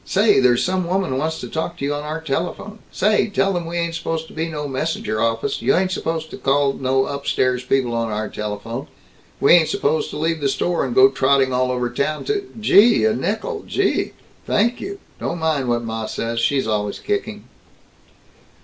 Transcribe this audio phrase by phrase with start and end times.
[0.03, 2.79] Say, there's some woman wants to talk to you on our telephone.
[2.91, 5.61] Say, tell them we ain't supposed to be no messenger office.
[5.61, 8.87] You ain't supposed to call no upstairs people on our telephone.
[9.39, 13.05] We ain't supposed to leave the store and go trotting all over town to Gee,
[13.05, 14.13] a nickel, gee,
[14.47, 17.43] thank you, don't mind what ma says, she's always kicking."